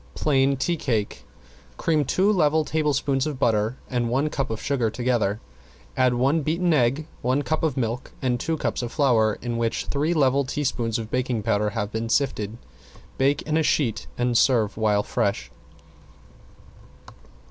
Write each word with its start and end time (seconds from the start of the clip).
~PLAIN 0.15 0.57
TEA 0.57 0.77
CAKE~ 0.77 1.25
Cream 1.77 2.05
two 2.05 2.31
level 2.33 2.65
tablespoons 2.65 3.27
of 3.27 3.37
butter 3.37 3.77
and 3.87 4.09
one 4.09 4.31
cup 4.31 4.49
of 4.49 4.59
sugar 4.59 4.89
together, 4.89 5.39
add 5.95 6.15
one 6.15 6.41
beaten 6.41 6.73
egg, 6.73 7.05
one 7.21 7.43
cup 7.43 7.61
of 7.61 7.77
milk 7.77 8.11
and 8.19 8.39
two 8.39 8.57
cups 8.57 8.81
of 8.81 8.91
flour 8.91 9.37
in 9.43 9.57
which 9.59 9.85
three 9.85 10.15
level 10.15 10.43
teaspoons 10.43 10.97
of 10.97 11.11
baking 11.11 11.43
powder 11.43 11.69
have 11.77 11.91
been 11.91 12.09
sifted. 12.09 12.57
Bake 13.19 13.43
in 13.43 13.57
a 13.57 13.61
sheet, 13.61 14.07
and 14.17 14.35
serve 14.35 14.75
while 14.75 15.03
fresh. 15.03 15.51